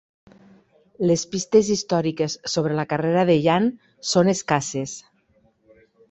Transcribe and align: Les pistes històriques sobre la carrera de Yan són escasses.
Les 1.09 1.23
pistes 1.33 1.67
històriques 1.75 2.37
sobre 2.53 2.77
la 2.79 2.85
carrera 2.93 3.25
de 3.31 3.35
Yan 3.41 3.67
són 4.13 4.31
escasses. 4.33 4.95